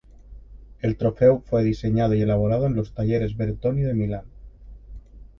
El 0.79 0.97
trofeo 0.97 1.43
fue 1.45 1.63
diseñado 1.63 2.15
y 2.15 2.23
elaborado 2.23 2.65
en 2.65 2.73
los 2.75 2.91
talleres 2.91 3.37
Bertoni 3.37 3.83
de 3.83 3.93
Milán. 3.93 4.23